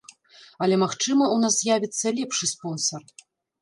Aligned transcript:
Але, 0.65 0.75
магчыма, 0.85 1.23
у 1.35 1.39
нас 1.45 1.61
з'явіцца 1.61 2.17
лепшы 2.23 2.45
спонсар. 2.57 3.11